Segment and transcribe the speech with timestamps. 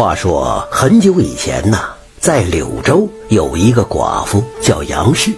[0.00, 5.30] 话说很久以前呐，在柳州有一个寡妇叫杨氏，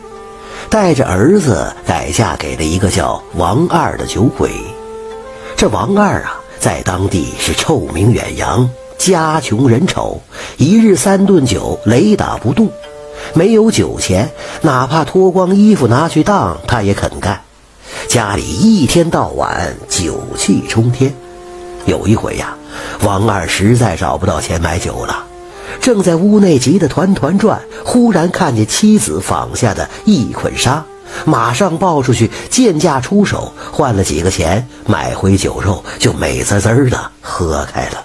[0.70, 4.52] 带着儿子改嫁给了一个叫王二的酒鬼。
[5.56, 10.20] 这王二啊，在当地是臭名远扬，家穷人丑，
[10.58, 12.70] 一日三顿酒，雷打不动。
[13.34, 17.42] 没有酒钱，哪怕脱光衣服拿去当，他也肯干。
[18.06, 21.12] 家里一天到晚酒气冲天。
[21.86, 22.54] 有一回呀，
[23.02, 25.24] 王二实在找不到钱买酒了，
[25.80, 30.84] 正在屋内急得团团转，忽然看见妻子纺下的一捆纱，
[31.24, 38.04] 马上抱出去贱价出手，换了几个钱买回酒肉，就美滋滋的喝开了。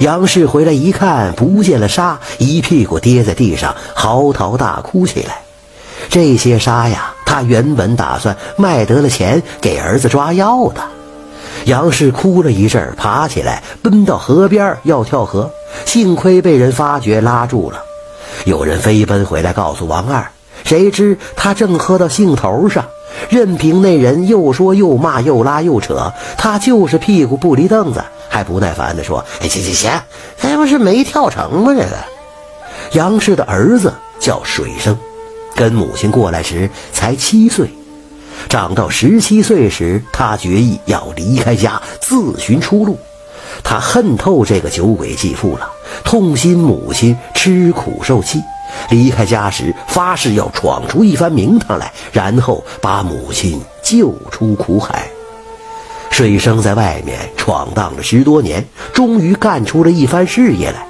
[0.00, 5.42] 杨氏回来一看，不见了纱，一屁股跌在地上，嚎啕大哭起来。
[6.08, 10.82] 这些纱呀，他原本打算卖得了钱给儿子抓药的。
[11.66, 15.50] 杨氏哭了一阵，爬起来奔到河边要跳河，
[15.84, 17.82] 幸亏被人发觉拉住了。
[18.44, 20.26] 有人飞奔回来告诉王二，
[20.64, 22.84] 谁知他正喝到兴头上，
[23.28, 29.90] 任凭那人又说又骂又拉又扯，他就是屁股不离凳子，还不耐烦地说：“哎，行行行，
[30.40, 31.74] 这不是没跳成吗？
[31.74, 31.96] 这个。”
[32.92, 34.98] 杨氏的儿子叫水生，
[35.54, 37.70] 跟母亲过来时才七岁。
[38.48, 42.98] 长到十七岁时，他决意要离开家，自寻出路。
[43.62, 45.68] 他恨透这个酒鬼继父了，
[46.04, 48.40] 痛心母亲吃苦受气。
[48.88, 55.08] 离开家时，发誓要闯出一番名堂来，然后把母亲救出苦海。
[56.10, 60.86] 水生在外面闯荡了十多年，终于干出了一番事业来，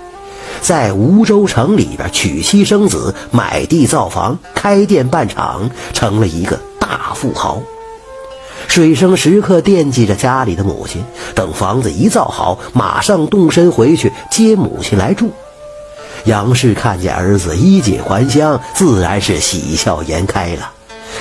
[0.60, 6.58] 在梧州城里边娶妻生子，买地造房，开店办厂，成了一个。
[6.90, 7.62] 大富豪，
[8.66, 11.04] 水生时刻惦记着家里的母亲。
[11.36, 15.30] 等房子一造好，马上动身回去接母亲来住。
[16.24, 20.72] 杨氏看见儿子衣锦还乡，自然是喜笑颜开了。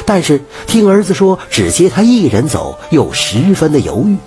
[0.08, 4.18] 但是听儿子说只接他一人走，又十分的犹豫。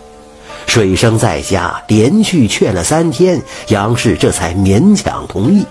[0.68, 5.66] 水生在家连续劝了三天，杨氏这才勉强同意。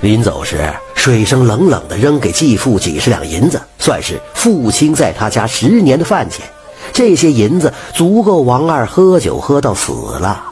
[0.00, 0.56] 临走时。
[1.00, 6.44] 水生冷冷地扔给继父几十两银子，算是父亲在他家十年的饭钱。
[6.92, 10.44] 这些银子足够王二喝酒喝到死了。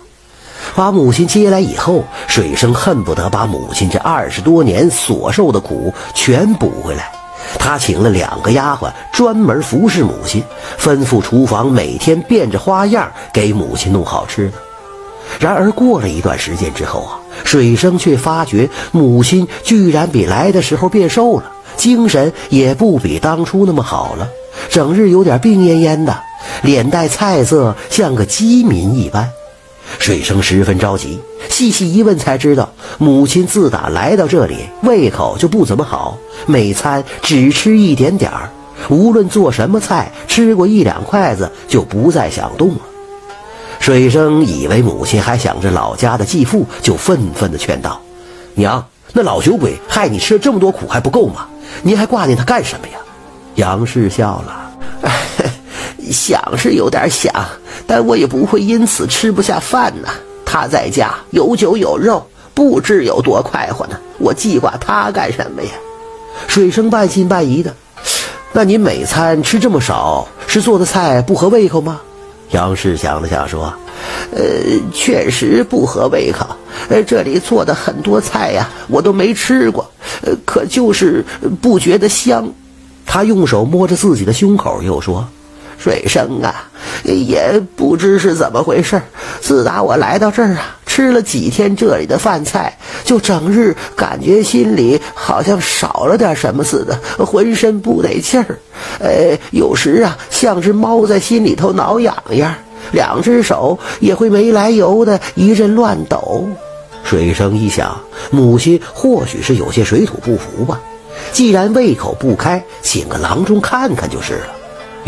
[0.74, 7.12] 把母亲接来以后，水生恨不得把母亲这二十多年所受的苦全补回来。
[7.58, 10.42] 他请了两个丫鬟专门服侍母亲，
[10.80, 14.54] 吩咐厨房每天变着花样给母亲弄好吃的。
[15.38, 17.18] 然而过了一段时间之后啊。
[17.44, 21.44] 水生却发觉母亲居然比来的时候变瘦了，
[21.76, 24.28] 精神也不比当初那么好了，
[24.68, 26.20] 整日有点病恹恹的，
[26.62, 29.30] 脸带菜色，像个饥民一般。
[30.00, 31.18] 水生十分着急，
[31.48, 32.68] 细细一问才知道，
[32.98, 38.50] 母亲自打来到这里，胃口就不怎么好，每餐只吃一点点儿，
[38.90, 42.80] 无论做什么菜，吃过一两筷子就不再想动了。
[43.88, 47.98] 水生以为母亲还想着老家的继父，就愤愤地劝道
[48.52, 48.84] ：“娘，
[49.14, 51.48] 那老酒鬼害你吃了这么多苦还不够吗？
[51.82, 52.98] 您还挂念他干什么呀？”
[53.56, 55.10] 杨氏笑了
[56.12, 57.32] ：“想是有点想，
[57.86, 60.10] 但我也不会因此吃不下饭呐。
[60.44, 62.22] 他在家有酒有肉，
[62.52, 63.98] 不知有多快活呢。
[64.18, 65.70] 我记挂他干什么呀？”
[66.46, 67.74] 水生半信半疑的
[68.52, 72.02] ：“那您每餐吃这么少，是做的菜不合胃口吗？”
[72.50, 73.72] 杨氏想了想说
[74.34, 74.42] ：“呃，
[74.92, 76.46] 确实不合胃口。
[76.88, 79.90] 呃，这里做的很多菜呀，我都没吃过，
[80.22, 81.24] 呃，可就是
[81.60, 82.50] 不觉得香。”
[83.04, 85.26] 他用手摸着自己的胸口，又说
[85.78, 86.68] ：“水生啊，
[87.04, 89.00] 也不知是怎么回事。
[89.40, 98.58] 自打我来到这儿啊，吃了几天这里的饭菜，就整日感觉心里好像少了点什么似的，浑身不得劲儿。
[98.98, 102.52] 呃，有时啊，像只猫在心里头挠痒痒，
[102.90, 106.48] 两只手也会没来由的一阵乱抖。”
[107.04, 107.96] 水生一想，
[108.30, 110.80] 母亲或许是有些水土不服吧。
[111.32, 114.57] 既然胃口不开，请个郎中看看就是了。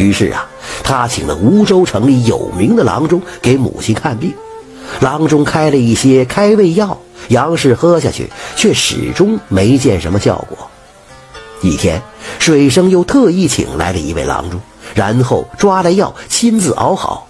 [0.01, 0.49] 于是啊，
[0.83, 4.33] 他请了梧州城里有名的郎中给母亲看病。
[5.01, 6.99] 郎中开了一些开胃药，
[7.29, 10.57] 杨氏喝下去，却始终没见什么效果。
[11.61, 12.01] 一天，
[12.39, 14.59] 水生又特意请来了一位郎中，
[14.95, 17.29] 然后抓来药，亲自熬好。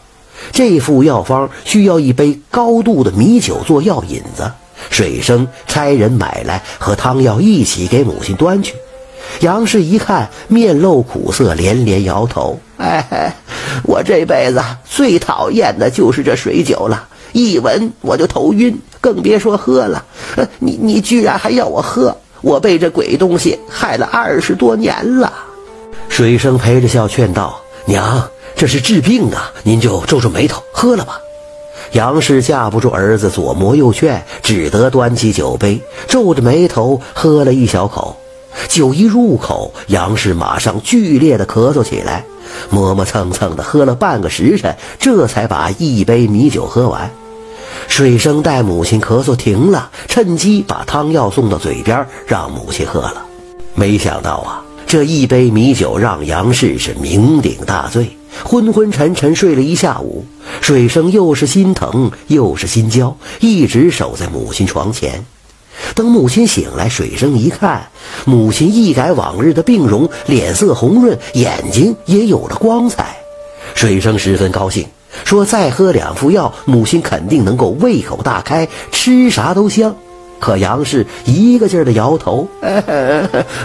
[0.53, 4.49] 这副药方需要一杯高度的米酒做药引子。
[4.91, 8.75] 水生差人买来，和汤药一起给母亲端去。
[9.41, 13.35] 杨氏一看，面露苦涩，连连摇头：“哎，
[13.85, 17.09] 我这辈子最讨厌的就是这水酒了。
[17.33, 20.05] 一闻我就头晕，更别说喝了。
[20.59, 22.15] 你你居然还要我喝？
[22.43, 25.33] 我被这鬼东西害了二十多年了。
[26.09, 31.19] 水生陪着笑劝道：“娘，这是治病啊，您就皱皱眉头喝了吧。”
[31.93, 38.17] 杨氏架不住儿子左磨右劝，只得端起酒杯，皱着眉头喝了一小口。
[38.69, 42.25] 酒一入口，杨氏马上剧烈的咳嗽起来，
[42.71, 47.11] 磨磨蹭蹭的喝了半个时辰，这才把一杯米酒喝完。
[47.89, 53.25] 水生待母亲咳嗽停了，趁机把汤药送到嘴边，让母亲喝了。
[53.75, 60.25] 没想到啊，这一杯米酒让杨氏是酩酊大醉，昏昏沉沉睡了一下午。
[60.61, 65.25] 水生又是心疼又是心焦，一直守在母亲床前。
[65.95, 67.89] 等母亲醒来，水生一看，
[68.25, 73.17] 母亲一改往日的病容，脸色红润，眼睛也有了光彩。
[73.75, 74.87] 水生十分高兴，
[75.25, 79.95] 说：“再喝两副药，母亲肯定能够胃口大开，吃啥都香。”
[80.41, 82.49] 可杨氏一个劲儿的摇头：“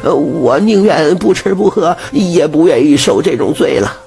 [0.03, 3.97] 我宁愿不吃不喝，也不愿意受这种罪了。”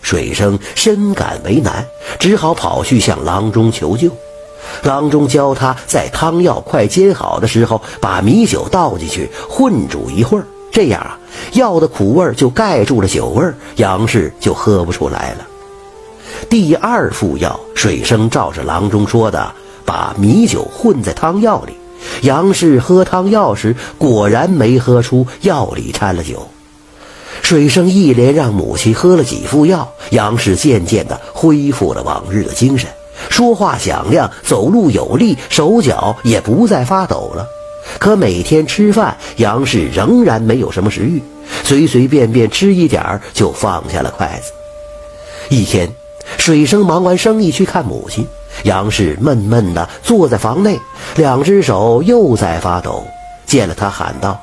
[0.00, 1.84] 水生深感为难，
[2.18, 4.10] 只好跑去向郎中求救。
[4.82, 11.18] 郎中教他在汤药快煎好的时候，把米酒倒进去混煮一会儿，这样啊，
[11.52, 13.44] 药的苦味就盖住了酒味，
[13.76, 15.46] 杨氏就喝不出来了。
[16.50, 19.52] 第二副药，水生照着郎中说的，
[19.84, 21.72] 把米酒混在汤药里。
[22.22, 26.46] 杨氏喝汤药时，果然没喝出药里掺了酒。
[27.42, 32.88] 水生一连让母亲喝了几副药，杨氏渐渐地恢复了往日的精神，
[33.30, 37.46] 说话响亮，走路有力，手脚也不再发抖了。
[37.98, 41.22] 可每天吃饭，杨氏仍然没有什么食欲，
[41.64, 44.52] 随随便便吃一点儿就放下了筷子。
[45.48, 45.88] 一天，
[46.38, 48.26] 水生忙完生意去看母亲，
[48.64, 50.80] 杨氏闷闷地坐在房内，
[51.14, 53.04] 两只手又在发抖。
[53.46, 54.40] 见了他，喊道。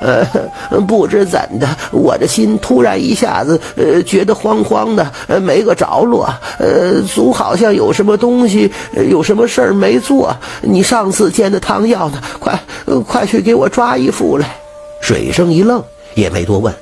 [0.00, 0.24] 呃，
[0.86, 6.28] 不知怎的，我的心突然一下子，呃，觉得慌慌的，呃，没个着落，
[6.58, 8.70] 呃，总好像有什么东西，
[9.10, 10.34] 有什么事儿没做。
[10.62, 12.22] 你上次煎的汤药呢？
[12.38, 12.60] 快，
[13.06, 14.56] 快去给我抓一副来。
[15.00, 15.82] 水生一愣，
[16.14, 16.74] 也没多问，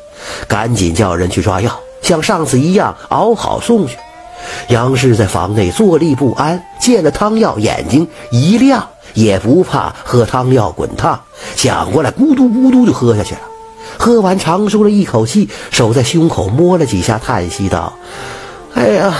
[0.48, 1.70] 赶紧叫人去抓药，
[2.02, 3.96] 像上次一样熬好送去。
[4.68, 8.86] 杨氏在房内坐立不安，见了汤药，眼睛一亮。
[9.16, 11.22] 也不怕喝汤药滚烫，
[11.56, 13.40] 抢过来咕嘟咕嘟就喝下去了。
[13.98, 17.94] 喝完长舒了一口气，手在胸口摸了几下，叹息道
[18.74, 19.14] ：“哎呀，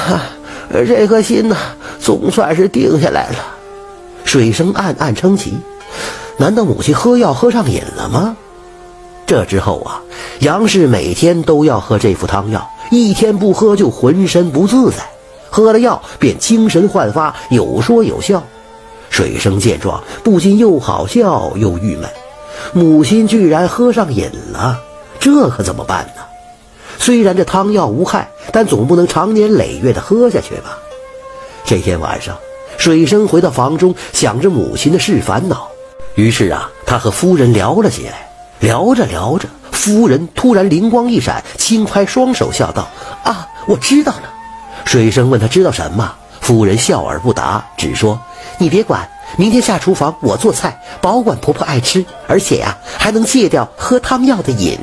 [0.71, 1.57] 这颗心呐，
[1.99, 3.37] 总算是定下来了。”
[4.25, 5.55] 水生暗暗称奇：
[6.37, 8.37] 难道母亲喝药喝上瘾了吗？
[9.27, 10.03] 这之后啊，
[10.41, 14.99] 杨氏每天都要喝这副汤药，一天不喝就浑身不自在，
[15.49, 18.43] 喝了药便精神焕发，有说有笑。
[19.17, 22.07] 水生见状，不禁又好笑又郁闷。
[22.75, 24.79] 母亲居然喝上瘾了，
[25.19, 26.23] 这可怎么办呢？
[26.99, 30.77] 虽然这汤药无害，但总不能长年累月的喝下去吧。
[31.65, 32.37] 这天晚上，
[32.77, 35.67] 水生回到房中，想着母亲的事烦恼。
[36.17, 38.29] 于是啊，他和夫人聊了起来。
[38.61, 42.87] 聊着聊着，夫人突然灵光一闪，轻拍双手，笑道
[43.25, 44.25] ：“啊，我知道了。”
[44.85, 48.21] 水生问他知道什么，夫人笑而不答，只说。
[48.59, 54.79] 你别管，明天下厨房我做菜，保管婆婆爱吃，而且呀还能戒掉喝汤药的瘾。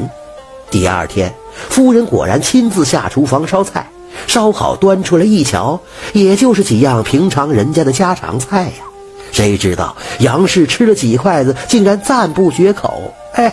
[0.70, 1.34] 第二天，
[1.70, 3.88] 夫人果然亲自下厨房烧菜，
[4.28, 5.80] 烧好端出来一瞧，
[6.14, 8.84] 也就是几样平常人家的家常菜呀。
[9.32, 13.12] 谁知道杨氏吃了几筷子，竟然赞不绝口。
[13.34, 13.52] 嘿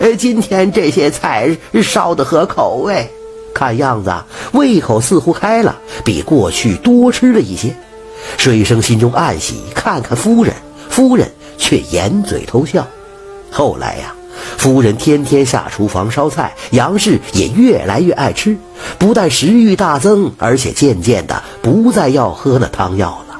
[0.00, 3.06] 嘿，今天这些菜烧的合口味，
[3.54, 4.10] 看样子
[4.52, 7.76] 胃口似乎开了，比过去多吃了一些。
[8.36, 10.54] 水生心中暗喜，看看夫人，
[10.88, 12.86] 夫人却掩嘴偷笑。
[13.50, 14.14] 后来呀，
[14.58, 18.56] 夫人天天下厨房烧菜，杨氏也越来越爱吃，
[18.98, 23.36] 不但食欲大增，而且渐渐的不再要喝那汤药了。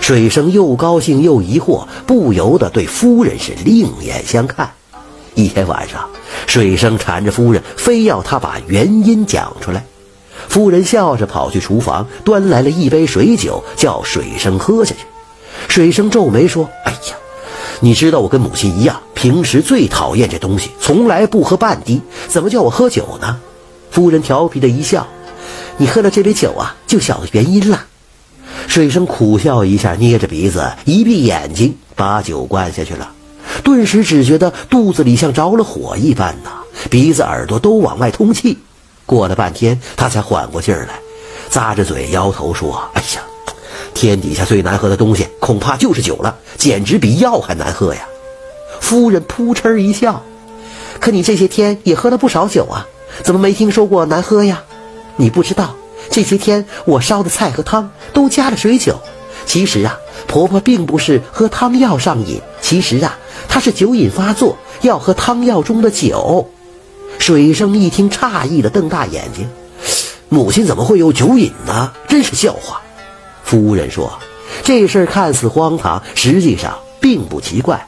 [0.00, 4.70] 水生又高兴又疑惑，不由得对夫人是另眼相看。
[5.34, 6.08] 一天晚上，
[6.46, 9.84] 水生缠着夫人，非要她把原因讲出来。
[10.48, 15.00] 夫人笑着跑去厨房，端来了一杯水酒，叫水生喝下去。
[15.68, 17.16] 水生皱眉说：“哎呀，
[17.80, 23.38] 你知道我跟母亲一样，平时最讨厌这东西，从来不喝半滴，怎么叫我喝酒呢？”
[23.90, 25.06] 夫人调皮的一笑
[25.76, 27.84] ：“你喝了这杯酒啊，就晓得原因了。”
[28.68, 33.10] 水生苦笑一下，捏着鼻子，一闭眼睛，把酒灌下去了。
[33.62, 36.50] 顿时只觉得肚子里像着了火一般呐，
[36.90, 38.58] 鼻子耳朵都往外通气。
[39.06, 40.98] 过了半天，他才缓过劲儿来，
[41.50, 43.22] 咂着嘴摇头说：“哎呀，
[43.94, 48.00] 天底下最难喝的东西，恐怕就是酒了，简直比药还难喝呀！
[48.80, 50.22] 夫人扑哧一笑，
[51.00, 52.86] 可你这些天也喝了不少酒啊，
[53.22, 54.62] 怎么没听说过难喝呀？
[55.16, 55.74] 你不知道，
[56.10, 59.00] 这些天我烧的菜和汤都加了水酒。
[59.46, 59.96] 其实啊，
[60.26, 63.16] 婆婆并不是喝汤药上瘾，其实啊，
[63.48, 66.50] 她是酒瘾发作，要喝汤药中的酒。
[67.18, 69.48] 水生一听，诧异的瞪大眼睛
[70.28, 71.92] ：“母亲怎么会有酒瘾呢？
[72.08, 72.80] 真是笑话。”
[73.42, 74.18] 夫人说
[74.62, 77.86] ：“这事儿看似荒唐，实际上并不奇怪，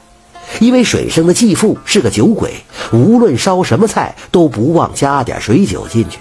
[0.59, 2.53] 因为水生的继父是个酒鬼，
[2.91, 6.19] 无论烧什么菜都不忘加点水酒进去。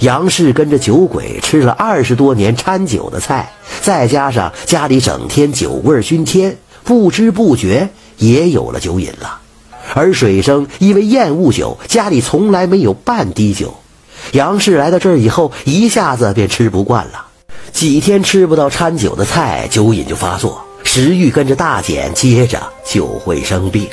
[0.00, 3.52] 杨氏跟着酒鬼吃了二十多年掺酒的菜，
[3.82, 7.88] 再加上家里整天酒味熏天，不知不觉
[8.18, 9.40] 也有了酒瘾了。
[9.94, 13.74] 而水生因为厌恶酒，家里从来没有半滴酒。
[14.32, 17.26] 杨氏来到这儿以后，一下子便吃不惯了。”
[17.72, 23.86] 几天吃不到掺酒的菜，酒瘾就发作，食欲跟着大减，接着就会生病。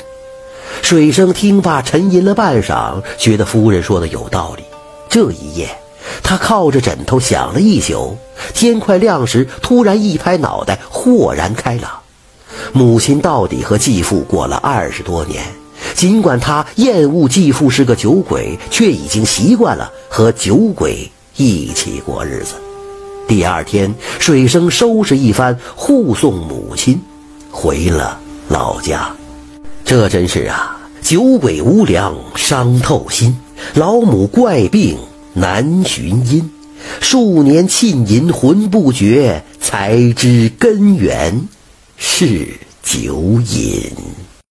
[0.80, 4.64] 水生听罢，沉吟了半晌，觉得夫人说的有道理。
[5.08, 5.68] 这一夜，
[6.22, 8.16] 他靠着枕头想了一宿。
[8.54, 11.90] 天快亮时，突然一拍脑袋，豁然开朗。
[12.72, 15.44] 母亲到底和继父过了二十多年，
[15.94, 22.54] 尽管他厌恶继父是个酒鬼，却已经习惯了和酒鬼一起过日子。
[23.26, 27.00] 第二天，水生收拾一番，护送母亲
[27.50, 29.14] 回了老家。
[29.84, 33.36] 这真是啊，酒鬼无良伤透心，
[33.74, 34.98] 老母怪病
[35.32, 36.50] 难寻因。
[37.00, 41.48] 数年浸淫魂不绝，才知根源
[41.96, 42.46] 是
[42.82, 43.90] 酒瘾。